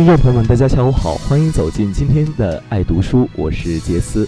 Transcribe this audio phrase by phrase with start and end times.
[0.00, 4.26] 听众朋友们，大家下午好，欢迎走进今天的爱读书，我是杰斯。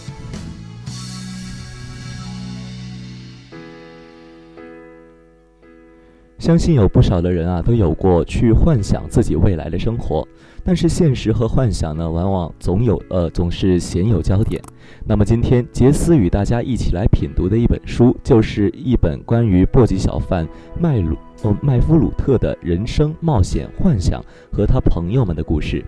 [6.38, 10.28] 相信有不少的人啊，都有过去幻想自己未来的生活，
[10.62, 14.60] 但是现实和幻想呢，往往总有呃总是鲜有焦点。
[15.06, 20.46] 那么今天杰斯与大家一起来品读的一本书，就是一本关于簸箕小贩
[20.78, 20.98] 麦
[21.42, 21.56] 鲁。
[21.62, 24.20] 麦夫鲁特的人生冒险、幻想
[24.52, 25.84] 和他朋友们的故事，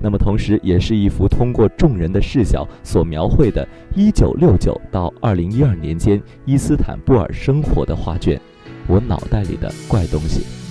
[0.00, 8.40] 那么同时也是一幅通过众人的视角所描绘的1969到2012年间伊斯坦布尔生活的画卷。
[8.88, 10.61] 我脑袋里的怪东西。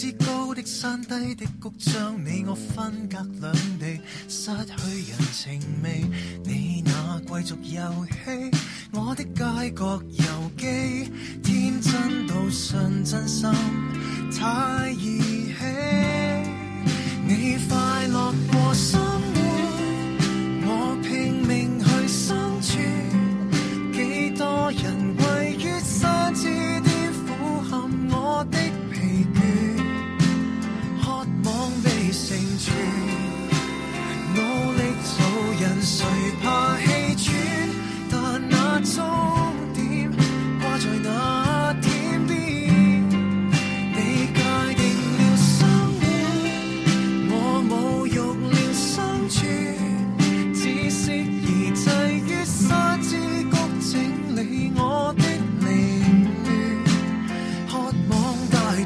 [0.00, 6.04] 至高的山，低的谷，将你我分隔两地，失去人情味。
[6.44, 8.48] 你那贵族游戏，
[8.92, 11.10] 我的街角游记，
[11.42, 13.50] 天真到信真心，
[14.30, 15.97] 太儿戏。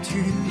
[0.02, 0.41] tu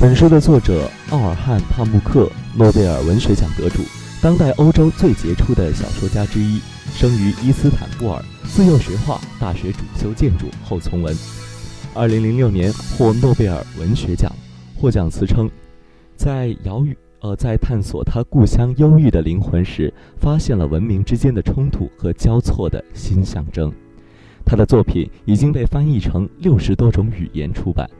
[0.00, 3.82] 本书的作者奥尔汉·帕慕克，诺贝尔文学奖得主，
[4.22, 6.60] 当代欧洲最杰出的小说家之一，
[6.92, 11.12] 生于伊斯坦布尔，自幼学画，大学主修建筑，后从文。
[11.94, 14.32] 二零零六年获诺贝尔文学奖，
[14.76, 15.50] 获奖词称，
[16.14, 23.72] 在遥远呃在探索他故乡忧郁的灵魂时，发现了文明之间的冲突和交错的新象征。
[24.44, 27.90] 他的作品已经被翻译成六十多种语言出版。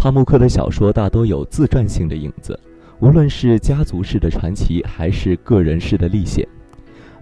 [0.00, 2.58] 帕慕克的小说大多有自传性的影子，
[3.00, 6.48] 无论是家族式的传奇，还是个人式的历险。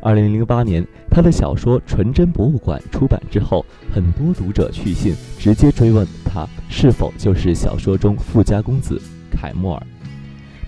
[0.01, 9.83] 二零零八年，他的小说《纯真博物馆》出版之后，很多读者去信，直接追问他是否就是小说中富家公子凯莫尔。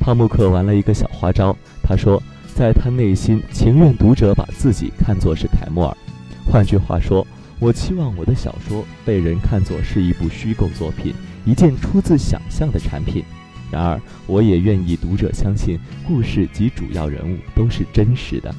[0.00, 2.20] 帕慕克玩了一个小花招，他说，
[2.56, 5.96] 在他内心情愿读者把自己看作是凯莫尔。
[6.44, 7.24] 换句话说，
[7.60, 11.12] 我期望我的小说被人看作是一部虚构作品，
[11.44, 13.22] 一件出自想象的产品。
[13.70, 18.52] 然而，我也愿意读者相信，故事及主要人物都是真实的。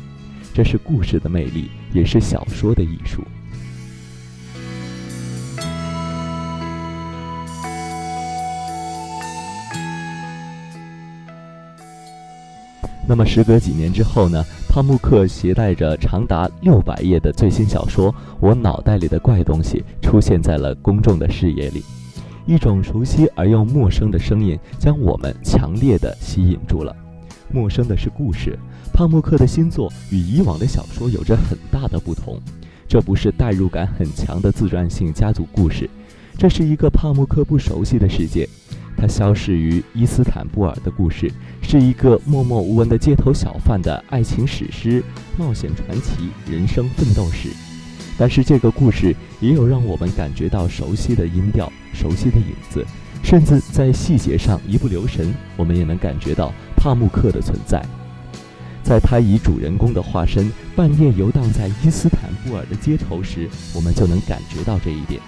[0.54, 3.24] 这是故事的魅力，也是小说的艺术。
[13.08, 14.44] 那么，时隔几年之后呢？
[14.70, 18.10] 帕慕克携带着长达六百页的最新小说
[18.40, 21.84] 《我脑袋里的怪东西》出现在了公众的视野里。
[22.46, 26.96] 一种熟悉而又陌生的声音将我们强烈的吸引住了。
[27.52, 28.58] 陌生的是故事。
[28.94, 32.40] 帕慕克的新作与以往的小说有着很大的不同，
[32.88, 35.90] 这不是代入感很强的自传性家族故事，
[36.38, 38.48] 这是一个帕慕克不熟悉的世界。
[39.02, 41.28] 他消逝于伊斯坦布尔的故事，
[41.64, 45.04] 是一个默默无闻的街头小贩的爱情史诗、
[45.40, 47.50] 冒险传奇、人生奋斗史。
[48.16, 52.86] 但是这个故事也有让我们感觉到熟悉的音调、熟悉的影子，
[53.24, 57.84] 甚至在细节上一不留神，我们也能感觉到帕慕克的存在。
[58.84, 65.20] 在他以主人公的化身半夜游荡在伊斯坦布尔的街头时，我们就能感觉到这一点。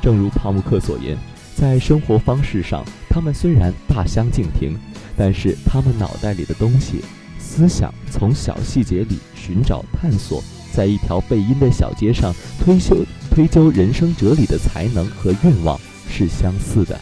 [0.00, 1.16] 正如帕慕克所言，
[1.62, 4.76] 在生活方式上，他们虽然大相径庭，
[5.16, 7.00] 但是他们脑袋里的东西、
[7.38, 10.42] 思想，从小细节里寻找、探索，
[10.72, 12.96] 在一条背阴的小街上推修、
[13.30, 15.78] 推究人生哲理的才能和愿望
[16.10, 17.00] 是相似的。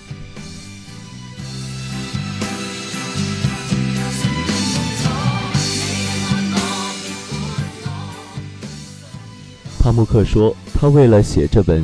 [9.78, 11.82] 帕慕克说：“他为了写这本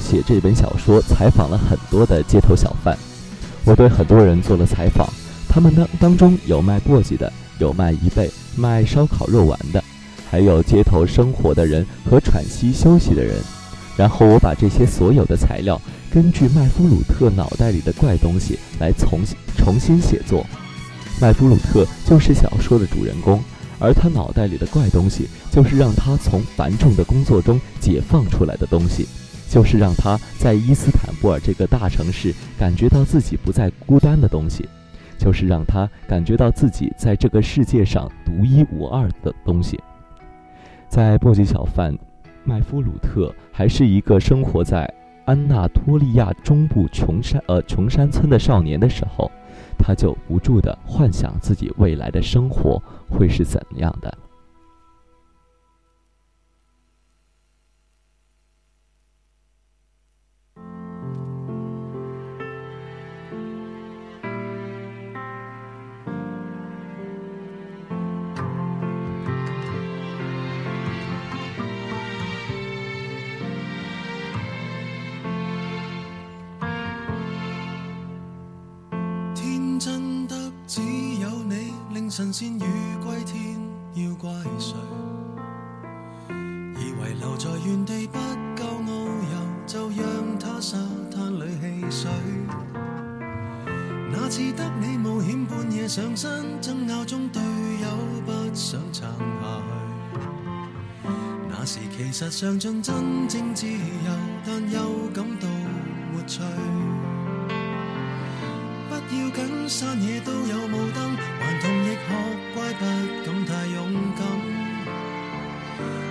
[0.00, 2.96] 写这本小说，采访了很多的街头小贩。
[3.64, 5.06] 我对很多人做了采访，
[5.48, 9.82] 他们当当中有卖簸箕的，有卖贻贝、卖烧烤肉丸的，
[10.30, 13.36] 还有街头生活的人和喘息休息的人。
[13.96, 15.80] 然后我把这些所有的材料，
[16.10, 20.46] 根据麦夫鲁特脑袋里的怪东西来重新重新写作。
[21.20, 23.42] 麦夫鲁特就是小说的主人公。”
[23.80, 29.06] 而他脑袋里的怪东西，就是让他从繁重的工作中解放出来的东西，
[29.48, 34.68] 就是让他在伊斯坦布尔这个大城市感觉到自己不再孤单的东西，
[35.18, 39.80] 就是让他感觉到自己在这个世界上独一无二的东西。
[40.88, 41.96] 在簸箕小贩
[42.44, 44.92] 麦夫鲁特还是一个生活在
[45.24, 49.30] 安纳托利亚中部穷山呃穷山村的少年的时候。
[49.80, 54.12] 他就不住地幻想自己未来的生活会是怎样的。
[82.18, 82.64] 神仙鱼
[83.00, 83.56] 归天，
[83.94, 84.28] 要怪
[84.58, 84.74] 谁？
[86.74, 88.18] 以为留在原地不
[88.60, 90.76] 够遨游，就让他沙
[91.14, 92.10] 滩里戏水。
[94.10, 97.88] 那次得你冒险半夜上山，争拗中队友
[98.26, 99.62] 不想撑下
[100.10, 101.08] 去。
[101.48, 104.12] 那时其实尝尽真正自由，
[104.44, 105.46] 但又感到
[106.12, 106.40] 没趣。
[109.68, 111.98] 山野都有雾灯，顽童亦学
[112.54, 112.74] 乖，不
[113.24, 113.76] 敢太勇
[114.16, 114.20] 敢。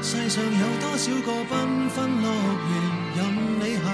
[0.02, 2.26] 世上有多少个缤纷乐
[2.70, 2.72] 园
[3.16, 3.20] 任
[3.60, 3.86] 你行？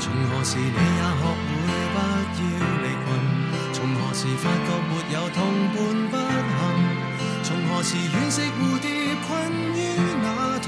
[0.00, 1.24] 从何时你也学会
[1.92, 2.00] 不要
[2.82, 3.06] 离群？
[3.72, 5.38] 从何时发觉没有同
[5.74, 5.76] 伴
[6.10, 6.60] 不行？
[7.44, 8.86] 从何时惋惜蝴蝶
[9.26, 9.28] 困
[9.76, 9.78] 于
[10.22, 10.66] 那桃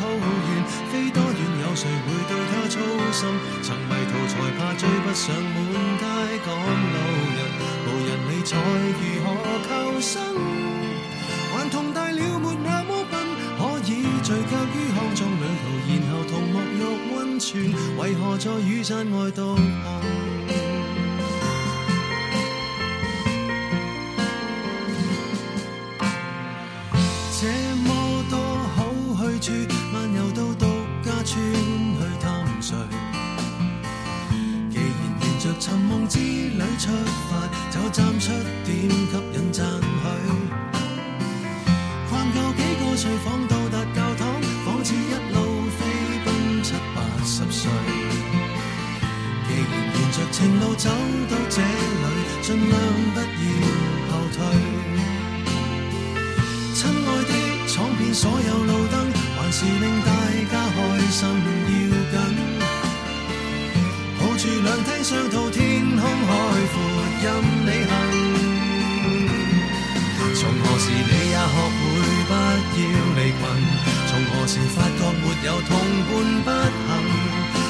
[2.81, 3.29] 操心？
[3.63, 5.57] 曾迷途才怕追不上满
[6.01, 6.05] 街。
[6.47, 6.97] 赶路
[7.37, 7.39] 人，
[7.85, 8.57] 无人理睬，
[8.97, 9.27] 如何
[9.69, 10.15] 求生？
[11.53, 13.21] 还同大了没那么笨，
[13.59, 13.91] 可以
[14.23, 16.81] 聚脚于康庄旅途，然后同沐浴
[17.15, 20.30] 温泉，为何在雨伞外独行？
[50.41, 50.89] 沿路走
[51.29, 51.65] 到这里
[52.41, 52.73] 尽量
[53.13, 53.25] 不要
[54.09, 54.39] 后退
[56.73, 57.33] 亲爱的
[57.69, 58.95] 闯遍所有路灯
[59.37, 60.09] 还是令大
[60.51, 60.79] 家开
[61.11, 61.79] 心要
[62.11, 62.17] 紧
[64.19, 66.29] 抱住两厅双套天空海
[66.73, 66.75] 阔
[67.23, 67.25] 任
[67.67, 67.93] 你行
[70.37, 71.79] 从何时你也学会
[72.29, 72.83] 不要
[73.17, 73.41] 离群？
[74.09, 75.71] 从何时发觉没有同
[76.07, 76.49] 伴不
[76.89, 77.70] 行？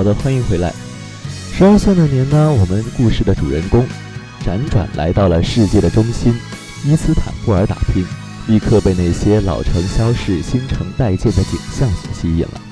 [0.00, 0.72] 好的，欢迎回来。
[1.52, 3.84] 十二岁那年呢，我们故事的主人公
[4.42, 6.32] 辗转来到了世界的中心
[6.86, 8.02] 伊斯坦布尔打拼，
[8.48, 12.62] 立刻被那些老城消逝、新城待建的景象所吸引了。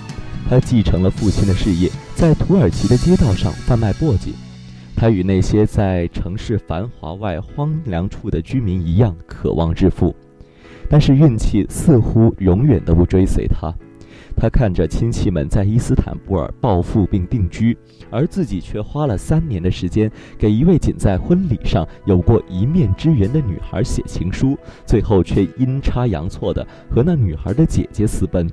[0.49, 4.32] 他继承了父亲的事业，在土耳其的街道上贩卖簸箕。
[4.97, 10.16] 他与那些在城市繁华外荒凉处的居民一样，渴望致富，
[10.88, 13.70] 但是运气似乎永远都不追随他。
[14.40, 17.76] 他看着亲戚们在伊斯坦布尔暴富并定居，
[18.09, 28.49] 而自己却花了三年的时间给一位仅在婚礼上有过一面之缘的女孩写情书，最后却阴差阳错的和那女孩的姐姐私奔。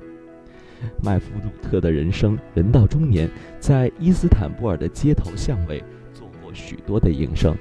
[1.02, 7.56] 麦弗鲁特的人生，人到中年，在伊斯坦布尔的街头巷尾做过许多的营生，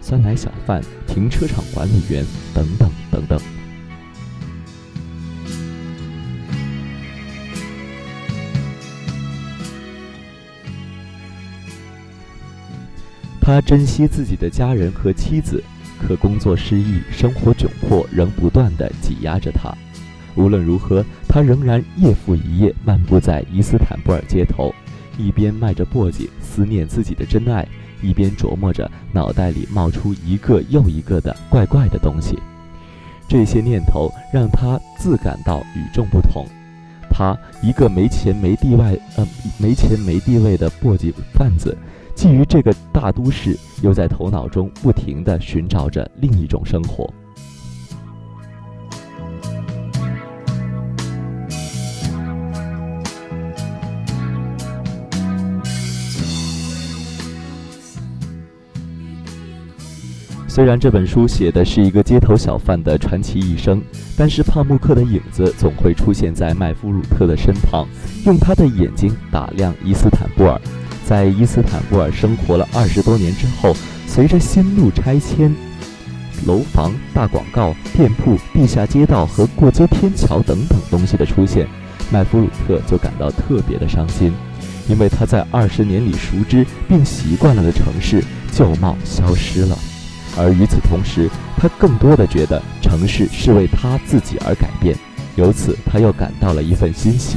[0.00, 3.65] 酸奶小贩、停车场管理员等等等等。
[13.46, 15.62] 他珍惜自己的家人和妻子，
[16.00, 19.72] 可工作失意，生活窘迫，仍不断地挤压着他。
[20.34, 24.74] 无论如何，他仍然夜复一夜漫步在伊斯坦布尔街头，
[25.16, 27.64] 一边迈着簸箕思念自己的真爱，
[28.02, 32.36] 一边琢磨着脑袋里冒出一个又一个的怪怪的东西。
[33.28, 36.44] 这些念头让他自感到与众不同。
[37.08, 39.24] 他一个没钱没地位，呃，
[39.56, 41.78] 没钱没地位的簸箕贩子。
[42.16, 47.12] 基于这个大都市，又在头脑中不停地寻找着另一种生活。
[60.48, 63.80] 虽然这本书写的是一个街头小贩的传奇一生，
[64.16, 67.86] 但是帕慕克的影子总会出现在麦夫鲁特的身旁，
[68.24, 70.58] 用他的眼睛打量伊斯坦布尔。
[71.08, 73.76] 在伊斯坦布尔生活了二十多年之后，
[74.08, 75.54] 随着新路拆迁、
[76.46, 81.68] 楼房、大广告、店铺、地下街道和过街天桥等等东西的出现，
[82.10, 84.32] 麦弗鲁特就感到特别的伤心，
[84.88, 88.20] 因为他在二十年里熟知并习惯了的城市
[88.50, 89.78] 旧貌消失了，
[90.36, 94.96] 而与此同时，他更多的觉得城市是为他自己而改变，
[95.36, 97.36] 由此他又感到了一份欣喜。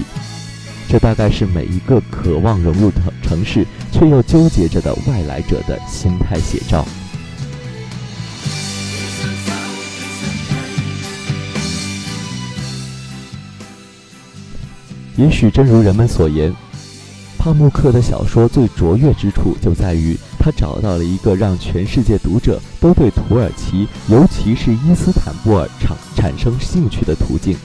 [0.90, 6.84] 这大概是每一个渴望融入城城市却又纠结着的外来者的心态写照。
[15.16, 16.52] 也许正如人们所言，
[17.38, 27.56] 帕慕克的小说最卓越之处就在于他找到了一个让全世界读者都对土耳其，尤其是伊斯坦布尔产产生兴趣的途径。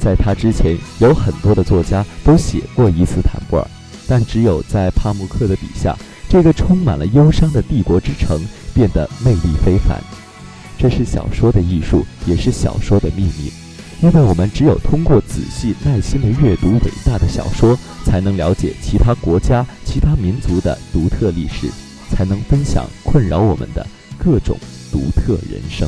[0.00, 3.66] 在他之前，有很多的作家都写过伊斯坦布尔，
[4.08, 5.96] 但只有在帕慕克的笔下，
[6.28, 8.40] 这个充满了忧伤的帝国之城
[8.74, 10.00] 变得魅力非凡。
[10.78, 13.52] 这是小说的艺术，也是小说的秘密，
[14.00, 21.68] 因为我们只有通过仔细耐心的阅读伟大的小说，才能了解其他国家、其他民族的独特历史，
[22.08, 24.56] 才能分享困扰我们的各种
[24.90, 25.86] 独特人生。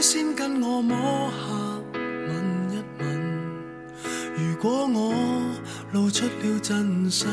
[0.00, 0.96] 先跟我摸
[1.30, 1.52] 下
[1.92, 2.30] 吻
[2.70, 3.06] 一吻？
[4.36, 5.12] 如果我
[5.92, 7.28] 露出了真身，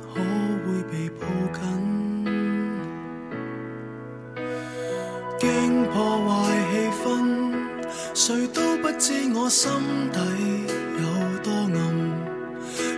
[0.00, 1.60] 可会被抱紧？
[5.38, 6.28] 惊破坏
[6.70, 7.06] 气氛，
[8.14, 9.70] 谁都不知我心
[10.12, 10.18] 底
[11.00, 11.76] 有多暗。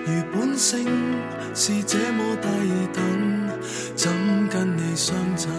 [0.04, 0.84] 如本性
[1.54, 2.48] 是这么低
[2.92, 3.00] 等，
[3.94, 4.10] 怎
[4.48, 5.50] 跟你相衬？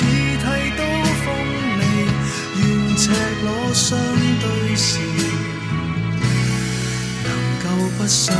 [0.00, 0.44] 似剃
[0.78, 0.84] 刀
[1.20, 1.28] 鋒
[1.78, 1.82] 利，
[2.56, 3.10] 願赤
[3.44, 3.98] 裸相
[4.40, 4.98] 對時，
[7.22, 7.28] 能
[7.60, 7.64] 夠
[7.98, 8.34] 不傷你。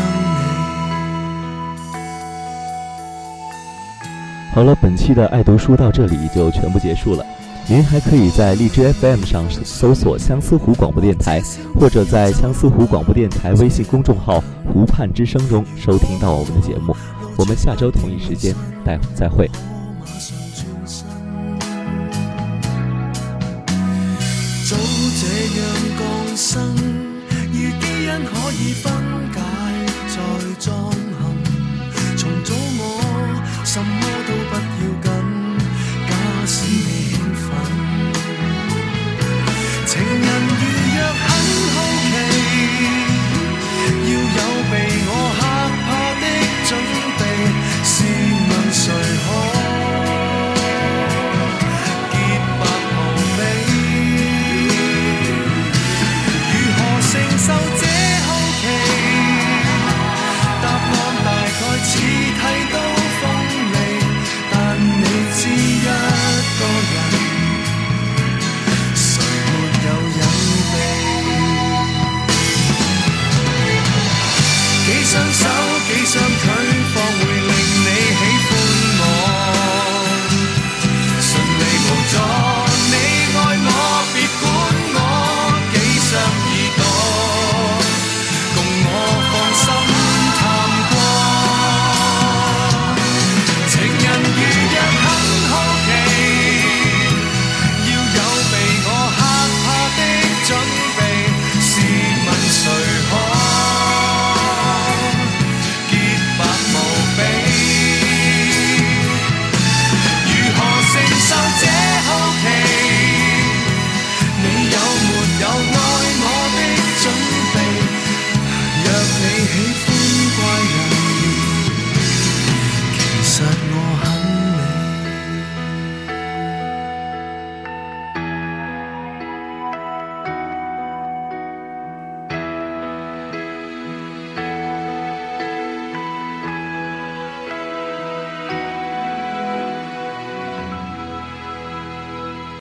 [4.55, 7.23] 好了，本期的爱读书到这里就全部结束了。
[7.69, 11.43] 您还可以在荔枝 FM 上搜索相思湖广播电台，
[11.79, 16.97] 或者在相思湖广播电台微信公众号“湖畔之声”中收听到我们的节目。
[17.37, 19.47] 我们下周同一时间再再会。